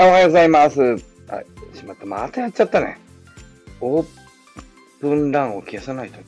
[0.00, 0.80] おはようございます。
[1.28, 1.42] あ、
[1.74, 2.06] しまった。
[2.06, 3.00] またやっちゃったね。
[3.80, 4.06] オー
[5.00, 6.18] プンランを消さないと。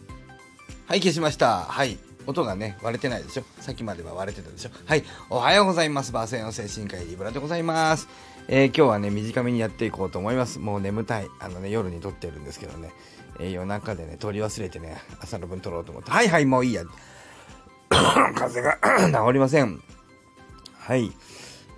[0.87, 1.61] はい、消しました。
[1.61, 1.97] はい。
[2.27, 3.45] 音がね、割れてないでしょ。
[3.61, 4.71] さっきまでは割れてたでしょ。
[4.87, 5.05] はい。
[5.31, 6.11] おはようございます。
[6.11, 8.09] バーセンの精神科医リブラでございます。
[8.49, 10.59] えー今日はね、短めにやっていこうと思います。
[10.59, 11.29] もう眠たい。
[11.39, 12.91] あのね、夜に撮ってるんですけどね。
[13.39, 16.11] えー夜中でね、撮り忘れてね、朝の分撮ろうと思って。
[16.11, 16.83] はいはい、もういいや。
[18.35, 18.79] 風が
[19.15, 19.81] 治りません。
[20.77, 21.13] はい。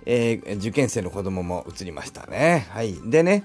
[0.05, 2.67] えー受験生の子供も移りましたね。
[2.69, 2.95] はい。
[3.05, 3.43] でね、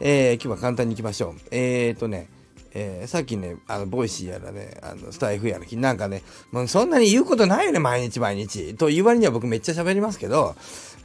[0.00, 1.34] えー今日は簡単に行きましょう。
[1.50, 2.28] えーとね、
[2.72, 6.22] えーさっきね、あの、ボイシーやらね、あの、スタイフやら、なんかね、
[6.52, 8.74] もうそんなに言うことないよね、毎日毎日。
[8.74, 10.54] という割には僕めっちゃ喋りますけど、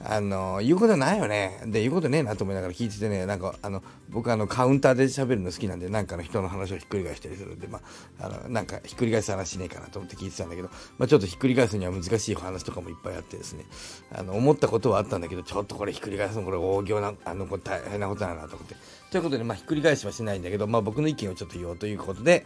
[0.05, 1.61] あの、言うことないよね。
[1.65, 7.79] で、言うことねえなと思いながら聞いててね、なんか、あの、僕あの、カウンターで喋るの好きなんで、なんかの人の話をひっくり返したりするんで、ま
[8.19, 13.65] あ、あの、なんかひっくり返す話しねえかなと思って聞いてたんだけど、まあ、ちょっとひっくり返すには難しい話とかもいっぱいあってですね、
[14.11, 18.75] あの、思ったことはあったんだけど、ちょっとこれひっくり返すのこれ大行な、あの、これ大変なことだなと思って。
[19.11, 22.45] ということで、まあ、ひっくり返しはしないんだけど、まあ、僕の意見をちょっと言おうということで、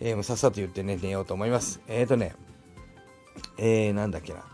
[0.00, 1.80] えーもうさっさと言ってね、寝ようと思います。
[1.88, 2.34] えーとね、
[3.58, 4.44] えー、なんだっけな。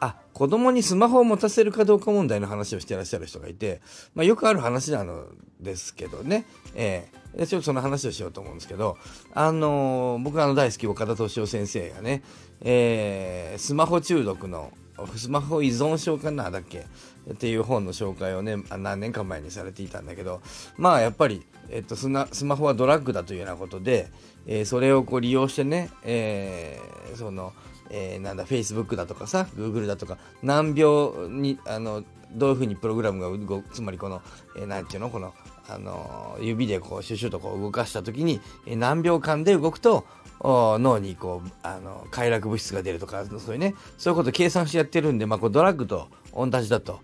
[0.00, 3.80] あ、子供にスマホを持たせるかどうか問題の話をしてらっしゃる人がいて、
[4.14, 5.24] まあ、よくある話なの
[5.60, 8.96] ですけどね、えーでちょっとその話をしようと思うんですけど、
[9.34, 12.22] あのー僕あの大好き岡田敏夫先生がね、
[12.62, 14.72] えースマホ中毒の、
[15.16, 16.50] スマホ依存症かな？
[16.50, 16.86] だっけ？
[17.30, 20.40] っていう本の紹介をね、何年か前にされていたんだけど、
[20.76, 24.08] まあやっぱり、えっと、ススマホはドラッグだというようなことで、
[24.46, 27.52] えーそれをこう利用してね、えーその、
[27.90, 34.22] えーなんだ、Facebook だとかさ、Google だとか、難病に、あの、どういうふうにプログラムが動く、つまりこの、
[34.56, 35.34] えーなんていうの、この、
[35.68, 40.04] あの、指でこう、シュシュとこう動かしたときに、何秒間で動くと、
[40.40, 47.00] 脳にこう、あの、快楽物質が出るとか、そういうね、そういうこと計算してやってるんで、まあ、こうドラッグと同じだと。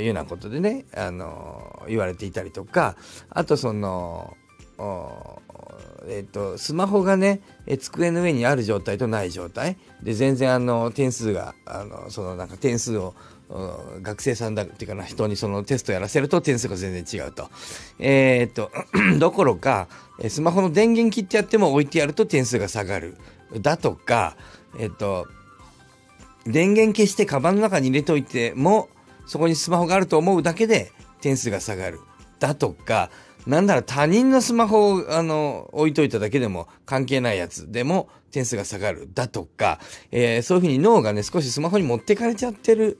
[0.00, 2.96] いうようなことでね、あの言われていたりとか
[3.28, 4.36] あとその
[6.08, 13.14] えっとスマホがねえ机の上にある状態とない状態で全然あの点数があのそのなんか点数を
[14.02, 17.48] 学生さんだっていうかな人にそのテストやらせると点数が全然違うと。
[17.98, 18.70] えーっと
[19.18, 19.88] どころか
[20.28, 23.16] スマホの電源切ってやっても置いてやると点数が下がる
[23.60, 24.36] だとか
[24.78, 25.26] えっと
[26.46, 28.88] 電源消してカバンの中に入れといても
[29.26, 32.00] そこにスマホがあると思うだけで点数が下がる
[32.38, 33.10] だとか
[33.46, 42.98] なんなら他人のスマホをあの置いといただけでも関係ないやつでも点数が下がるだとか、えーそういうふうに脳がね少しスマホに持ってかれちゃってる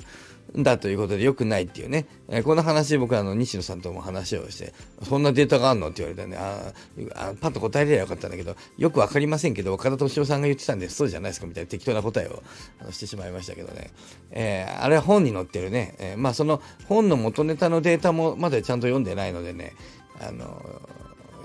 [0.56, 4.72] だということで良くないっていうね、えーこの話僕はあの西野さんとも話をして
[5.02, 5.90] そんなデータがあるの？
[5.90, 6.72] って言われたんであ
[7.14, 11.46] あパッと答えればよかったんだけどよくわかりませんけど岡田敏夫さんが言ってたんでそうじゃないですか？
[11.46, 12.42] みたいな適当な答えを
[12.80, 13.90] あのしてしまいましたけどね、
[14.30, 19.74] えーあれは本に載ってるね、えーまあその本の元ネタのデータもまだちゃんと読んでないのでね。
[20.20, 20.62] あの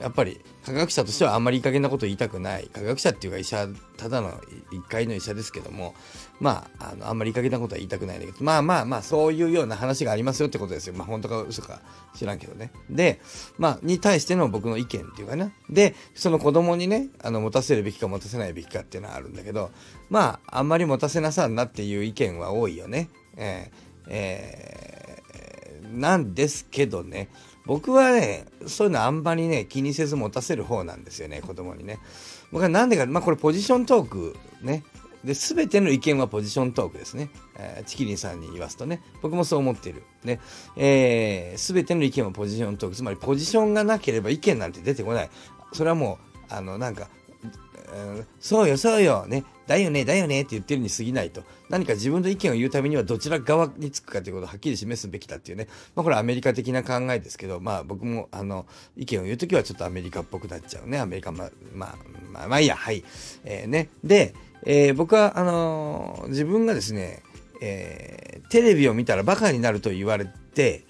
[0.02, 2.68] やっぱり科学者としてはあんまりいい加減なこと言いたくない。
[2.74, 4.34] 科学者っていうか医者ただの
[4.74, 5.96] 一回の医者ですけども。
[6.40, 10.94] まああのあんまりいい加減なことは言いたくないんだけどまあまあまあそういうような話がありますよってことですよ。
[10.96, 11.82] まあ本当か嘘か
[12.16, 12.72] 知らんけどね。
[12.90, 13.22] で
[13.58, 15.52] まあに対しての僕の意見っていうかな。
[15.70, 19.72] でその子供にねあの持たせるべきか持たせないべきかっていうのはあるんだけど
[20.10, 23.10] まああんまり持たせなさんなっていう意見は多いよね。
[23.38, 24.86] えーえー
[25.96, 27.30] なんですけどね。
[27.66, 32.00] 僕はねそういうのあんまりね気にせず持たせる方なんですよね子供にね。
[32.52, 34.84] 僕はなんでかまあこれポジショントークね。
[35.26, 39.02] で全ての意見はポジショントークですね、えーチキリンさんに言わすとね。
[39.22, 40.04] 僕もそう思っている。
[40.24, 40.40] ね、
[40.78, 42.96] えー、全ての意見はポジショントーク。
[42.96, 45.30] つまりポジションがなければ意見なんて出てこない。
[45.74, 46.20] それはも
[46.50, 47.10] うあのなんか
[48.40, 49.26] そうよそうよ。
[49.28, 49.44] ね。
[49.68, 50.42] だよねだよね。
[50.42, 51.44] って言ってるに過ぎないと。
[51.70, 61.00] 何か自分の意見を言うためにはどちら側につくかということをはっきり示すべきだっていうね、まあ、これはアメリカ的な考えですけどまあ僕もあの意見を言う時はちょっとアメリカっぽくなっちゃうね。
[61.00, 61.96] アメリカままあ
[62.32, 62.76] まあまあいいや。
[62.76, 63.04] はい、
[63.44, 63.90] えーね。
[64.04, 64.34] で、
[64.66, 67.22] えー僕はあのー自分がですね、
[67.62, 70.84] えーテレビを見たらバカになると言われて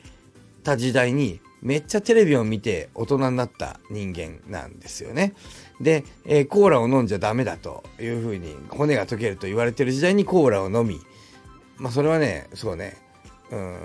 [0.64, 5.34] た時代にめっちゃテレビを見て大人になった人間なんですよね。
[5.82, 11.00] で、えーコーラを飲んじゃダメだというふうに骨が溶けると言われてる時代にコーラを飲み
[11.78, 12.98] まあそれはねそうね
[13.52, 13.78] うん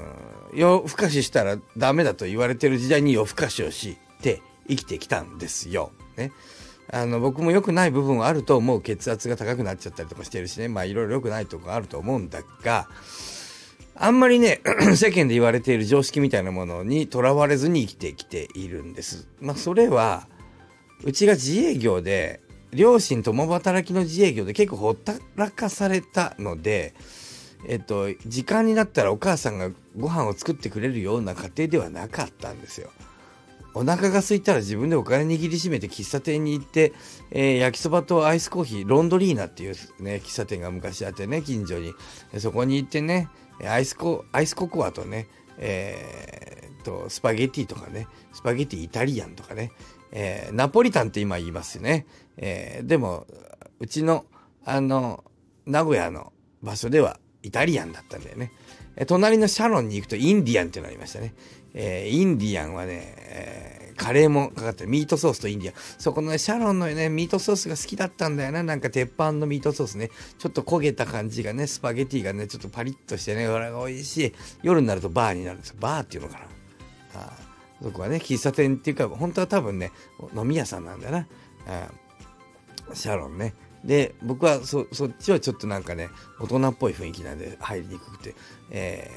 [0.55, 5.91] 夜更かししたらダメだと言われてる時代に夜更かしをして生きてきたんですよ。
[6.17, 6.33] ね。
[6.93, 12.89] あの僕も良くない部分はあると思う血圧が高くなっちゃったりとかしてるしねまあいろいろ良くないとこあると思うんだが
[13.95, 14.61] あんまりね
[14.97, 19.29] 世間で言われている常識みたいなものにとらわれずに生きてきているんです。
[19.41, 20.27] まあそれは
[21.05, 22.41] うちが自営業で
[22.73, 26.95] 両親共働きの自営業で結構ほったらかされたので
[27.67, 32.91] えっと、時間になったらお母さんがご飯を作ってくれるような家庭ではなかったんですよ。
[33.75, 36.93] お腹が空いたら自分でお金握りしめて喫茶店に行って、
[37.31, 41.95] えー、焼きそばとアイスコーヒー、ロンドリーナっていうね、喫茶店が昔あってね、近所に。
[42.39, 43.29] そこに行ってね、
[43.65, 45.29] アイスコ、アイスココアとね、
[45.59, 49.73] えー、と、スパゲティとかね、スパゲティイタリアンとかね、
[50.13, 52.07] えー、ナポリタンって今言いますね。
[52.37, 53.27] えー、でも、
[53.79, 54.25] うちの、
[54.65, 55.25] あの、
[55.67, 56.33] 名古屋の
[56.63, 58.53] 場所ではイタリアンだったんだよね。
[58.97, 61.35] え隣のシャロンに行くとインディアンっていうのがありましたね。
[61.75, 63.60] えー、インディアンはね、えー、
[64.01, 64.87] カレーもかかって。
[64.87, 65.77] ミートソースとインディアン。
[65.99, 68.63] そこのね、シャロンのね、ミートソースが好きだったんだよな。
[68.63, 70.11] なんか鉄板のミートソースね。
[70.39, 74.35] ちょっと焦げた感じがね、スパゲティがね、ちょっとパリッとしてね、これが美味しい。
[74.63, 75.77] 夜になるとバーになるんですよ。
[75.81, 76.47] バーっていうのかな。
[77.17, 77.33] あ
[77.83, 79.93] そこはね、喫茶店っていうか、本当は多分ね、
[80.35, 81.27] 飲み屋さんなんだよな。
[81.67, 81.91] あ
[82.95, 83.55] シャロンね。
[83.85, 86.09] で、僕はそ、そっちはちょっとなんかね、
[86.41, 88.35] 大人っぽい雰囲気なんで入りにくくて、
[88.71, 89.11] え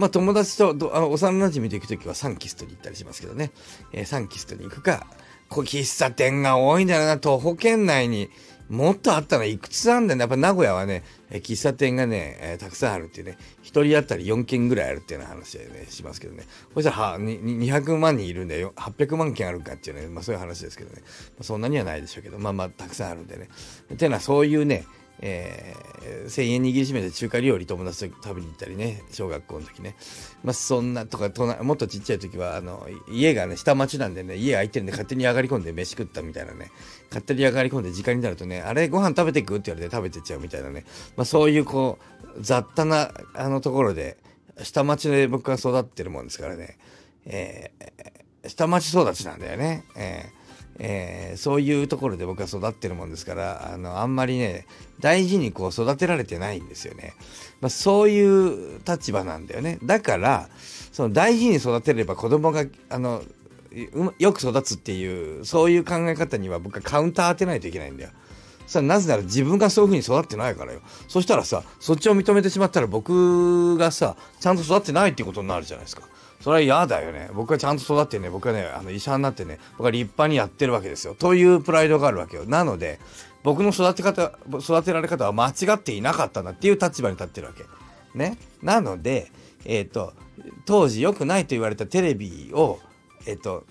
[0.00, 3.52] まあ友達とどあの幼馴染と行くときはサンキストに行ったりしますけどね、
[3.92, 5.06] えー、サンキストに行くか、
[5.50, 8.30] こう喫茶店が多いんだよな、徒歩圏内に。
[8.70, 10.20] もっとあったのいくつあんだよね。
[10.20, 16.44] やっぱ名古屋はね、えー、喫茶店がね、えー、たくさんあるっていうね、一人当たり4軒ぐらいあるっていうような話はね、しますけどね。
[16.72, 21.02] そしたらは200万人いるんで800万件あるかっていうね、まあそういう話ですけどね。
[21.02, 21.08] ま
[21.40, 23.48] あ、そんなにはないでしょうけど、まあまあたくさんあるんでね。
[23.92, 24.86] っていうのはそういうね、
[25.22, 29.94] えー、1000円握りしめて中華料理友達と食べに行ったりね、小学校の時ね。
[30.42, 31.30] まあ、そんなとか、
[31.62, 36.70] もっとちっちゃい時は、あの、家がね、下町なんでね、家空いてるんで勝手に上がり込んで飯食ったみたいなね、
[37.10, 39.56] 勝手に上がり込んで時間になるとね、あれご飯食べてく？
[39.56, 40.84] って言われて食べてっちゃうみたいなね、
[41.16, 41.98] まあ、そういうこ
[42.36, 44.16] う、雑多な、あのところで、
[44.62, 46.78] 下町で僕が育ってるもんですからね、
[47.26, 49.84] えー、下町育ちなんだよね。
[49.96, 50.39] えー。
[50.82, 54.66] えー、そういうところで僕は育ってるもんですからあのあんまりね
[54.98, 57.12] 大事にこう育てられてないんですよね、
[57.60, 59.78] まあ、そういう立場なんだよね。
[59.84, 60.48] だから
[60.90, 63.22] その大事に育てれば子供があの
[64.18, 68.10] よく育つっていうそういう考え方には僕はカウンター当てないといけないんだよ。
[68.70, 76.02] さなぜなら自分がそういうふうに育ってないからよそしたらさそっちを認めてしまったら僕がさちゃんと育ってないっていうことになるじゃないですか
[76.40, 77.28] それは嫌だよね。
[77.34, 81.14] 僕はちゃんと育ってね、僕はね、あの医者になってね、僕は立派にやってるわけですよ。
[81.14, 82.46] というプライドがあるわけよ。
[82.46, 82.98] なので、
[83.42, 87.64] 僕の育て方、育てられ方は間違っていなかったんだっていう立場に立ってるわけ。
[88.18, 88.38] ね。
[88.62, 89.30] なので、
[89.66, 90.14] えっ、ー、と、
[90.64, 92.78] 当時良くないと言われたテレビを、
[93.26, 93.66] えっ、ー、と、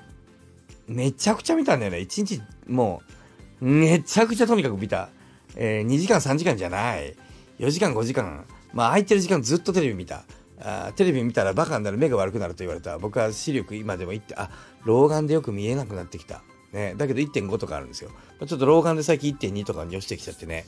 [0.88, 2.00] めちゃくちゃ見たんだよね。
[2.00, 3.19] 一日、もう、
[3.62, 5.10] めちゃくちゃとにかく見た。
[5.56, 7.16] えー、2時間3時間じゃない。
[7.60, 8.46] 4時間5時間。
[8.74, 10.24] まあ空いてる時間ずっとテレビ見た。
[10.62, 14.50] あテレビ見たらバカになる目が悪くなると言われた僕は視力今でも1あ
[14.84, 16.42] 老眼でよく見えなくなってきた、
[16.74, 18.12] ね、だけど1.5とかあるんですよ
[18.46, 20.66] ちょっと老眼で最近1.2とかに落ちてきちゃってね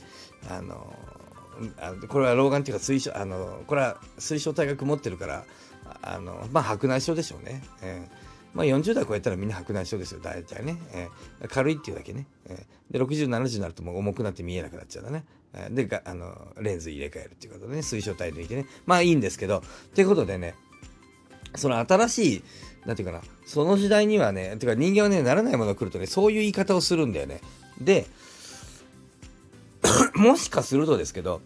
[0.48, 0.96] あの
[1.78, 5.44] あこれは老眼っていうか水晶あのこれは水晶体が曇ってるから
[6.00, 8.21] あのまあ白内障でしょうね、えー
[8.54, 10.78] まあ、40代超えたらみんな白内障ですよ、大体ね。
[10.92, 12.26] えー、軽いっていうだけね。
[12.46, 15.24] えー、で、60、70になるともう重くなって見えなくなっちゃうんだね。
[15.54, 18.66] えー、であの、レンズ入れ替えるっていうことでね、水晶体抜いてね。
[18.84, 19.62] まあいいんですけど、
[19.94, 20.54] ということでね、
[21.54, 22.44] その新しい、
[22.86, 27.40] なんていうかな、その時代にはね、てか人間はね、ならないものが来るとね、そういう言い方をするんだよね。
[27.80, 28.06] で、
[30.14, 31.40] もしかするとですけど、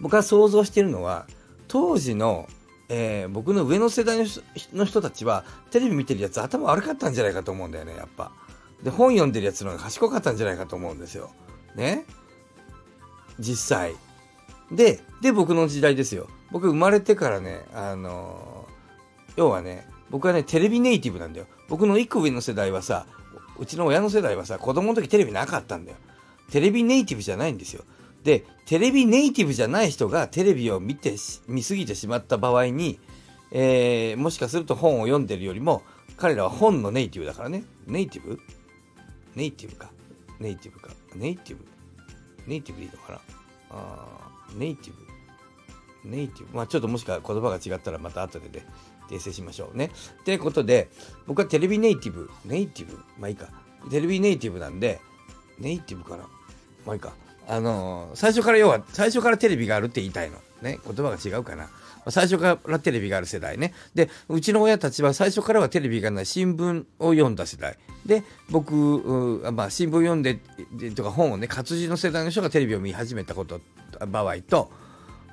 [0.00, 1.26] 僕は想像してるのは、
[1.66, 2.48] 当時の
[2.88, 4.18] えー、僕の上の世代
[4.72, 8.32] の人たちはテレビ見てるやつ頭悪かったんじゃないかと思うんだよねやっぱ。
[8.82, 11.30] で本読んでるやつの方が賢かったんじゃないかと思うんですよ。
[11.74, 12.04] ね？
[13.38, 13.94] 実際。
[14.72, 16.28] でで僕の時代ですよ。
[16.50, 21.46] 僕生まれてからねあのー、要はね僕はねテレビネイティブなんだよ。
[21.68, 23.06] 僕の1個上の世代はさ
[23.58, 25.98] うちの親の世代はさ子供の時テレビなかったんだよ。
[26.50, 27.84] テレビネイティブじゃないんですよ。
[28.28, 31.16] で、テレビネイティブじゃない人がテレビを見て、
[31.46, 33.00] 見すぎてしまった場合に、
[33.50, 35.82] えー、もしかすると本を読んでるよりも、
[36.18, 37.64] 彼らは本のネイティブだからね。
[37.86, 38.38] ネイティブ？
[39.34, 39.90] ネイティブか。
[40.38, 40.90] ネイティブか。
[41.14, 41.64] ネイティブ？
[42.46, 43.20] ネイティブでいいのかな？
[43.70, 44.06] あ
[44.54, 44.92] ネイティ
[46.04, 46.54] ブネイティブ。
[46.54, 48.66] まあちょっともしか言葉が違ったらまた後でね、
[49.08, 49.90] 訂正しましょうね。
[50.20, 50.90] ってことで、
[51.26, 52.98] 僕はテレビネイティブ、ネイティブ？
[53.18, 53.48] まあいいか。
[53.90, 55.00] テレビネイティブなんで、
[55.58, 56.24] ネイティブかな？
[56.84, 57.14] まあいいか。
[57.48, 60.36] あの最初から要は、最初からテレビがあるって言いたいの。
[60.60, 61.68] ね、言葉が違うかな。
[62.10, 63.72] 最初からテレビがある世代ね。
[63.94, 67.78] で、うちの親たちは最初からはテレビがない新聞を読んだ世代。
[68.04, 68.74] で、僕、
[69.52, 70.40] まあ、新聞読んで、
[70.94, 73.60] とか本をね、活字の世代の人がテレビを見始めたこと、
[74.06, 74.70] 場合と、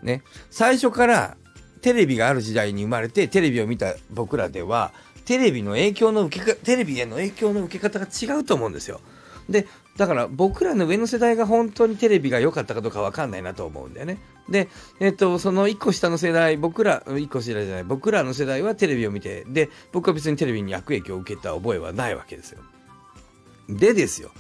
[0.01, 1.37] ね、最初から
[1.81, 4.93] テレビがある時代に生まれてテレビを見た僕らでは、
[5.25, 9.01] テレビの影響の受けテレビへの影響の受け方が違うと思うんですよ。
[9.49, 9.67] で、
[9.97, 14.17] だから僕らの上の世代が本当にテレビが良かったかどうか分かんないなと思うんだよね。
[14.49, 14.67] で、
[14.99, 22.59] えっと、その1個下の世代、僕ら、1個下じゃない、僕らの世代はテレビを見て、で、僕は別にテレビに悪影響を受けた覚えはないわけですよ。
[23.69, 24.31] でですよ。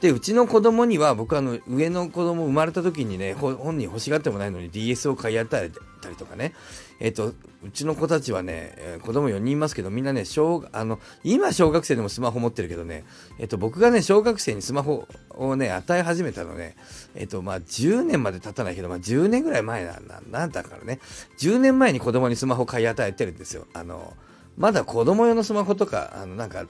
[0.00, 6.54] で、うちの子供には、僕あの、上の子供生まれた時にね、本人欲しがってもないのに DS を買い与えたりとかね、
[7.00, 13.04] えっ、と、うちの子たちはね、子供4人いますけど、みんなね、小、あの、今小学生でもスマホ持ってるけどね、
[13.38, 16.76] えっ、と、僕がね、小学生にスマホをね、与え始めたのね、
[17.14, 21.00] えっ、と、まあ、10年まで経たないけど、まあ、10年ぐらい前なんだ、なんだからね、
[21.38, 23.66] 10年前に子供にスマホ買い与えてるんですよ。
[23.74, 24.14] あの、
[24.56, 26.64] まだ子供用のスマホとか、あの、なんか、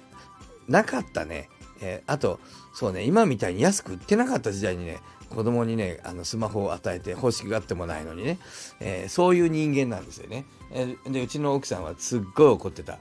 [0.68, 1.48] なかったね。
[1.80, 2.40] え、あと、
[2.72, 4.98] そうね、今みたいに安く売ってなかった時代にね、
[5.28, 8.38] 子供にね、あのスマホを与えて欲しがってもないのにね、
[8.80, 10.44] えー、そういう人間なんですよね。
[10.72, 12.98] えー、で、うちの奥さんはすっごい怒ってた。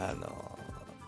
[0.00, 0.58] あの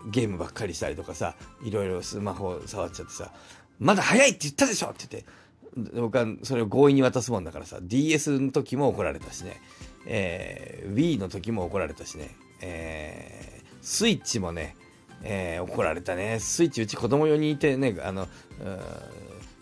[0.06, 3.32] ゲームばっかりしたりとかさ、いろいろスマホ触っちゃってさ、
[3.78, 9.60] まだ早いって言ったでしょって言って、僕はそれを強引に渡すもんだからさ、DS の時も怒られたしね、
[10.06, 14.74] えー、Wii の時も怒られたしね、えー、スイッチもね、
[15.22, 16.38] えー、怒られたね。
[16.40, 18.28] スイッチうち子供4人いてね、あの、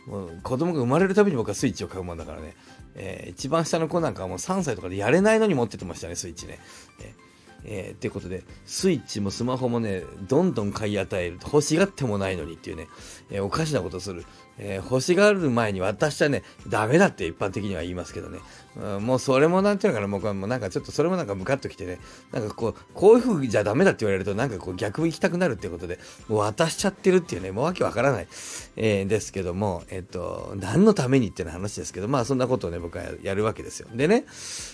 [0.07, 2.55] もう子供が生まれるたびに僕はスイッチを買うもんだからね、
[2.95, 6.59] えー、一番下の子なんかはもう3歳とかでやれないのに持っててましたね、スイッチね。
[7.01, 7.29] えー
[7.65, 11.39] えー、ってことで、スイッチもスマホもね、どんどん買い与える。
[11.43, 12.89] 欲しがってもないのにっていうね、
[13.31, 14.25] えー、おかしなことする。
[14.59, 18.39] えー、欲しがる前に渡したね、ダメだって一般的には言いますけどね。
[19.01, 21.99] もうそれもなんていうのかな、僕はもうなんかちょっとそれもなんかムカッときてね、
[22.33, 28.29] なんかこう、こういう風じゃダメだって言われるとなんかこう逆行きたくなるっていうことで、もう渡しちゃってるっていうね、もうわけわからない、
[28.77, 33.89] えー、ですけども、えっ、と、何のためにっていう話ですけど、まあそんなことをね、僕はやるわけですよ。
[33.95, 34.25] でね、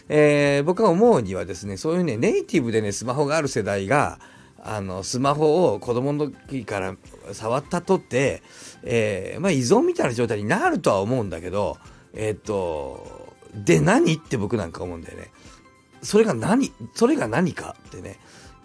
[0.09, 4.19] えー、僕が思うにはですね、そういうね、ネイティブでね、スマホがある世代が、
[4.67, 6.97] あのスマホを子供の時から
[7.33, 8.43] 触ったとって、
[8.83, 11.77] えー、まあ、依存みたいな状態になるとは思うんだけど、
[12.15, 13.24] え、っと、
[13.55, 15.31] で何って僕なんか思うんだよね。
[16.03, 18.19] それが何、それが何かってね。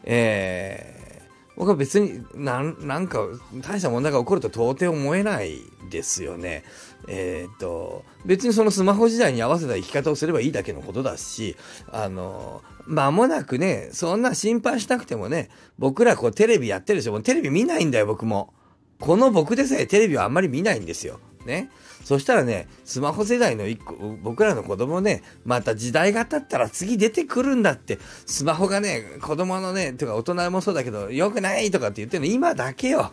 [0.03, 3.25] えー、僕は別になんなんか
[3.61, 6.63] 大した問題が起こると到底思えないですよね。
[7.07, 11.55] えー、っと、別にそのスマホ時代に合わせた生き方をすればいいだけのことだし、
[11.91, 17.13] あの、間もなくね、そんな心配しなくてもね、僕らこうテレビやってるでしょ。
[17.13, 18.53] もうテレビ見ないんだよ、僕も。
[18.99, 21.19] この僕でさえテレビはあんまり見ないんですよ。
[21.45, 21.69] ね。
[22.03, 33.11] そしたらね、スマホ世代の一個、僕らの子供ね、また時代が経ったら次出てくるんだって、スマホがね、子供のね、とか大人もそうだけど、良くないとかって言ってるの今だけよ。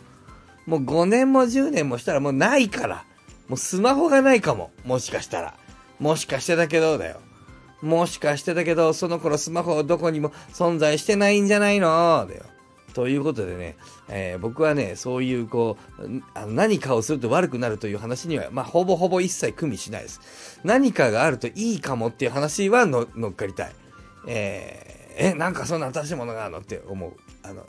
[0.65, 3.05] もう5年も10年もしたらもうないから。
[3.47, 4.71] もうスマホがないかも。
[4.83, 5.55] もしかしたら。
[5.99, 7.21] もしかしてだけどだよ。
[7.81, 12.25] もしかしてだけど、その頃スマホどこにも存在してないんじゃないの？
[12.27, 12.43] だよ。
[12.97, 13.75] ということでね、
[14.09, 20.59] えー、僕はね、そういうこう、あの何かをすると悪くなるという話には、まあ、ほぼほぼ一切組みしないです。
[20.63, 23.71] 何かがあるといいかもっていう話は乗っかりたい。
[24.25, 27.13] えー、え、なんかそんな新しいものがあるのって思う。
[27.43, 27.67] あの、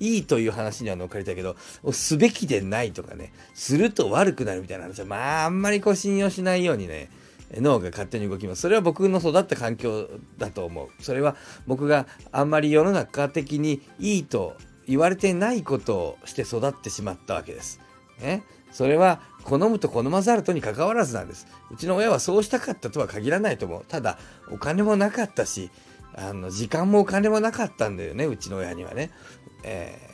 [0.00, 1.56] いいという話には乗っかりたいけど、
[1.90, 7.08] すべきでないとかね、すると悪くなるみたいな話は、まあ、あんまりこう信用しないようにね、
[7.56, 8.62] 脳が勝手に動きます。
[8.62, 11.02] それは僕の育った環境だと思う。
[11.02, 11.36] それは
[11.66, 17.80] 僕があんまり世の中的にいいと言われてないことをして育ってしまったわけです。
[18.20, 21.46] ね、それは好むと好まざるとにかかわらずなんです。
[21.70, 23.84] うちの親はそうしたかったとは限らないと思う。
[23.86, 24.18] ただ、
[24.50, 25.70] お金もなかったし、
[26.14, 29.10] あの時間もお金もなかったんだよね、うちの親にはね。
[29.62, 30.07] えー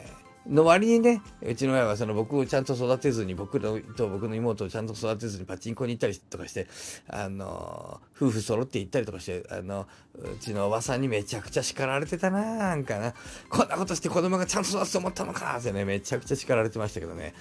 [0.47, 6.67] の割にね、うちの親はその僕をちゃんと育てずに、僕のと僕の妹をちゃんと育てずにパチンコに行ったりとかして、
[7.09, 9.87] あの、夫婦揃って行ったりとかして、あの、
[10.17, 13.15] うちのおばさんにめちゃくちゃ叱られてたな、なんかな。
[13.49, 17.35] こんなことして子供がちゃんと育つと思ったのかってね、めちゃくちゃ叱られてましたけどね。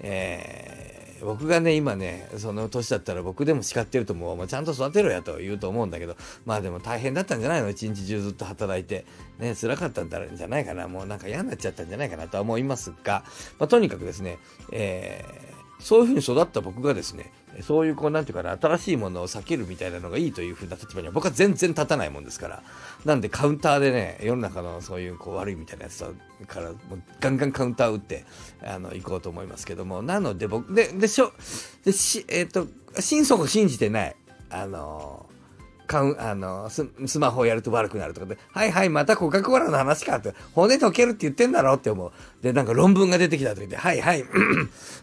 [0.00, 4.36] えー僕がね、今ね、その年だったら僕でも叱ってると思う。
[4.36, 7.70] もうちゃんと育てろやと言うと思うんだけど、まあでも大変だったんじゃないの？
[7.70, 9.04] 一日中ずっと働いて。
[9.40, 10.86] ね、辛かったんじゃないかな。
[10.86, 13.24] もうなんか嫌になっちゃったんじゃないかなとは思いますが、
[13.58, 14.38] まあ、とにかくですね、
[14.70, 15.47] えー、
[15.78, 17.30] そういうふうに育った僕がですね、
[17.62, 22.62] そういう、こう、なんていうかな、新しいものを避けるみたいなのがいいというふうな立場には僕は全然立たないもんですから。
[23.04, 26.04] なんでカウンターでね、世の中のそういうこう悪いみたいなやつ
[26.46, 28.24] からもうガンガンカウンター打って
[28.62, 31.32] あの行こうと思いますけども、なので僕、で、でしょ、
[31.84, 32.66] でし、えっ、ー、と、
[33.00, 34.16] 心底信じてない、
[34.50, 35.27] あの
[35.88, 42.12] かんあのススマホをやると悪くなるとかで、はいはい、またコカ・コーラの話かって、骨溶けるって言ってんだろって思う。
[42.42, 44.24] で、なんか論文が出てきた時で、はいはい、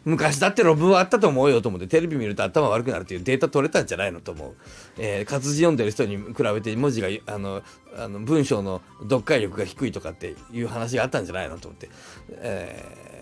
[0.05, 4.53] 昔だって論文はあったと思うよと思って、テレビ見ると頭悪くなるっていうデータ取れたんじゃないのと思う。
[4.99, 7.63] えー、活字読んでる人に比べて文字が、あの、
[7.97, 11.89] あの文章の読解力が低いとかっていう話があったんじゃないのと思って。
[12.29, 13.14] えー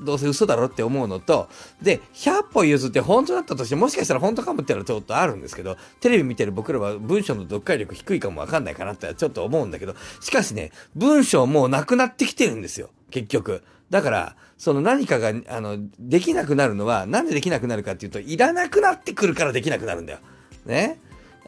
[0.00, 1.48] どうせ嘘だろって思うのと、
[1.82, 13.62] で、100歩譲って本当だったとして、もしかしたら本当かもってのはちょっとあるんですけど、テレビ見てる僕らは文章の読解力低いかもわかんないかなってちょっと思うんだけど、しかしね、文章もうなくなってきてるんですよ、結局。
[13.90, 20.20] だから、その何かが、あの、できなくなるのは、なんでできなくなるかっていうと、いらなくなってくるからできなくなるんだよ。
[20.64, 21.00] ね。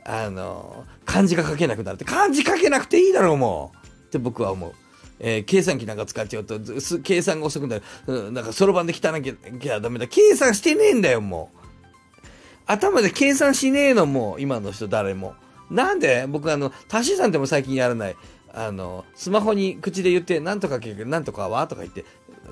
[0.05, 3.87] あの、漢字が書けなくなるって、漢字書けなくていいだろう、もう。
[4.07, 4.73] って僕は思う。
[5.25, 6.59] えー、計算機なんか使っちゃうと、
[7.02, 7.83] 計算が遅くなる。
[8.07, 10.09] うん、なんかそろばんで汚なきゃダメだ。
[10.09, 11.59] 計算してねえんだよ、もう。
[12.67, 15.35] 頭で計算しねえの、もう、今の人誰も。
[15.71, 18.17] なんで僕あの、足し算でも最近やらない。
[18.52, 22.05] あの、スマホに口で言って、なんとかなんとかはとか言って、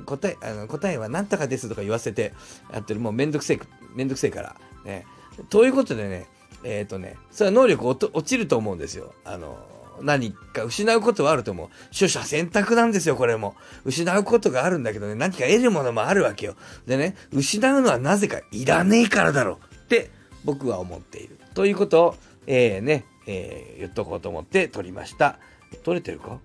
[0.06, 2.32] 答え、あの答えはなんとかですとか言わせて
[2.72, 3.00] やってる。
[3.00, 3.60] もうめんどくせえ、
[3.94, 4.56] めんどくせえから。
[4.84, 5.06] ね。
[5.50, 6.28] ということでね、
[6.64, 9.12] えっ、ー、とね、それは能力落ちると思うんですよ。
[9.24, 9.58] あの、
[10.02, 11.68] 何か失うことはあると思う。
[11.96, 13.54] 取捨選択なんですよ、これも。
[13.84, 16.56] 失うことがあるんだけどね、何か得るものもあるわけよ。
[16.86, 20.10] でね、失うのはなぜかいらねえからだろうって
[20.44, 21.38] 僕は思っている。
[21.54, 22.14] ということを、
[22.46, 25.38] えー、ね、えー、言っとこうと思って撮りました。
[25.84, 26.38] 撮れてるか？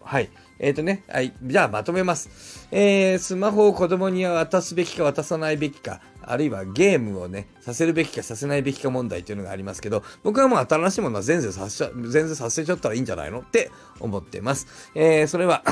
[0.00, 0.30] はい。
[0.58, 1.32] えっ、ー、とね、はい。
[1.42, 2.66] じゃあまとめます。
[2.70, 14.66] えー、スマホを子供には渡すべきか渡さないべきか、あるいはゲームをね、させるべきかさせないべきか問題というのがありますけど、僕はもう新しいものは全然させちゃ、全然させちゃったらいいんじゃないのって思ってます。
[14.94, 15.62] えー、それは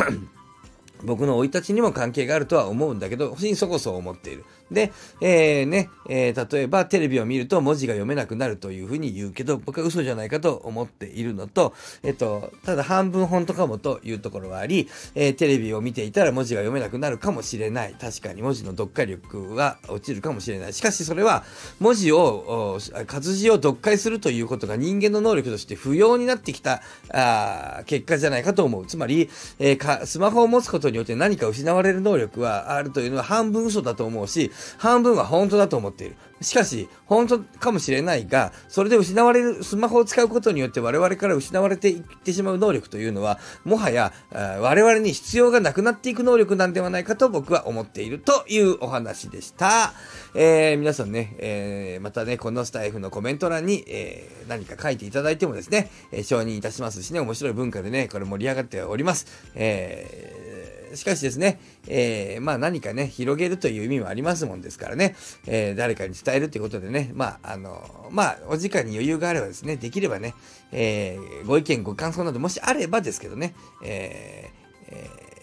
[1.02, 4.44] 僕の生い立ちにも関係があるとは思うんだけど、心底そう思っている。
[4.70, 17.94] で、えー、ね、えー、例えばテレビを見ると文字が読めなくなるというふうに言うけど、僕は嘘じゃないかと思っているのと、えっと、ただ半分本当かもというところはあり、えー、テレビを見ていたら文字が読めなくなるかもしれない。
[18.00, 20.72] 確かに文字の読解力が落ちるかもしれない。
[20.72, 21.44] しかしそれは、
[21.78, 26.82] 文字を、活字を読解するということが人間の能力として不要になってきた、
[27.12, 28.86] あ結果じゃないかと思う。
[28.86, 29.28] つまり、
[29.58, 36.16] えー、か、スマホを持つことによって何か失われる能力はあるというのは半分嘘だと思うし、半分は本当だと思っている。
[36.42, 49.92] しかし、本当かもしれないが、それで失われる、スマホを使うことによって我々から失われていってしまう能力というのは、もはや、我々に必要がなくなっていく能力なんではないかと僕は思っているというお話でした。
[50.34, 59.26] えー、皆さんね、えー、またね、このスタイフのコメント欄に、えー、何か書いていただいてもですね、え承認いたしますしね、面白い文化でね、これ盛り上がっております。
[59.54, 60.51] えー
[60.94, 65.14] しかしですね、えー、まあ何かね、広げるという意味もありますもんですからね、
[65.46, 70.34] えー、誰かに伝えるということでね、まあ、あの、まあ、お時間に余裕があればですね、できればね、
[70.72, 74.50] えー、ご意見、ご感想などもしあればですけどね、え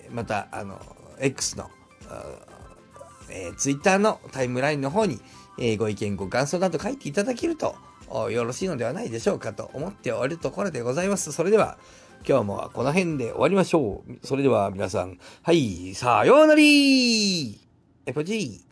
[0.09, 0.79] ー、また、あの、
[1.19, 1.69] X の、
[3.29, 5.19] えー、Twitter のタイムラインの方に、
[5.59, 7.75] え、ご意見、ご感想など書いていただけると、
[8.31, 11.31] よろしいのではないでしょうかと思っておるところでございます。
[11.31, 11.77] それでは、
[12.27, 14.27] 今日もこの辺で終わりましょう。
[14.27, 18.68] それでは皆さん、はい、さようならエポジー